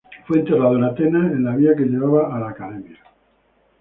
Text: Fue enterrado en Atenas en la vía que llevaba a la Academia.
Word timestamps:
Fue 0.25 0.39
enterrado 0.39 0.77
en 0.77 0.83
Atenas 0.83 1.31
en 1.31 1.43
la 1.43 1.55
vía 1.55 1.75
que 1.75 1.83
llevaba 1.85 2.35
a 2.35 2.39
la 2.39 2.49
Academia. 2.49 2.97